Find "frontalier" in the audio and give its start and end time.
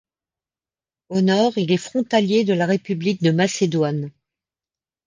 1.77-2.43